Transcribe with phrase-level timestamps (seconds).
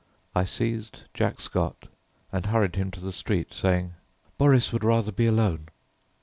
[0.33, 1.87] I seized Jack Scott
[2.31, 3.93] and hurried him to the street, saying,
[4.39, 5.67] "Boris would rather be alone."